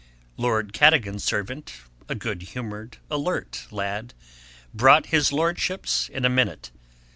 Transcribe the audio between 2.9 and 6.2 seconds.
alert lad, brought his Lordship's